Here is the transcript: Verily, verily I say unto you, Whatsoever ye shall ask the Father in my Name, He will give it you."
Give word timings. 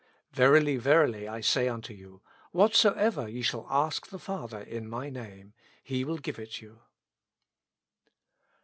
Verily, 0.31 0.77
verily 0.77 1.27
I 1.27 1.41
say 1.41 1.67
unto 1.67 1.93
you, 1.93 2.23
Whatsoever 2.53 3.27
ye 3.29 3.43
shall 3.43 3.67
ask 3.69 4.07
the 4.07 4.17
Father 4.17 4.59
in 4.59 4.89
my 4.89 5.11
Name, 5.11 5.53
He 5.83 6.03
will 6.03 6.17
give 6.17 6.39
it 6.39 6.59
you." 6.59 6.79